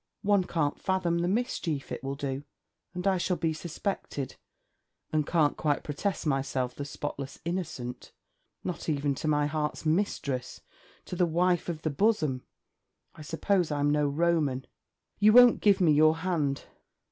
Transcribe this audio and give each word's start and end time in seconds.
One 0.23 0.45
can't 0.45 0.81
fathom 0.81 1.19
the 1.19 1.27
mischief 1.27 1.91
it 1.91 2.03
will 2.03 2.15
do. 2.15 2.43
And 2.95 3.05
I 3.05 3.19
shall 3.19 3.37
be 3.37 3.53
suspected, 3.53 4.35
and 5.13 5.27
can't 5.27 5.55
quite 5.55 5.83
protest 5.83 6.25
myself 6.25 6.73
the 6.73 6.85
spotless 6.85 7.39
innocent. 7.45 8.11
Not 8.63 8.89
even 8.89 9.13
to 9.13 9.27
my 9.27 9.45
heart's 9.45 9.85
mistress! 9.85 10.61
to 11.05 11.15
the 11.15 11.27
wife 11.27 11.69
of 11.69 11.83
the 11.83 11.91
bosom! 11.91 12.41
I 13.13 13.21
suppose 13.21 13.69
I'm 13.69 13.91
no 13.91 14.07
Roman. 14.07 14.65
You 15.19 15.33
won't 15.33 15.61
give 15.61 15.79
me 15.79 15.91
your 15.91 16.17
hand? 16.17 16.65